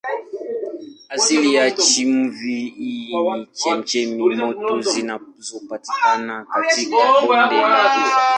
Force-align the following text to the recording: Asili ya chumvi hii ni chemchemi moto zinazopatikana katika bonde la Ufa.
Asili 1.09 1.53
ya 1.55 1.71
chumvi 1.71 2.69
hii 2.77 3.15
ni 3.37 3.45
chemchemi 3.53 4.35
moto 4.35 4.81
zinazopatikana 4.81 6.45
katika 6.45 6.97
bonde 7.27 7.55
la 7.55 7.85
Ufa. 7.97 8.21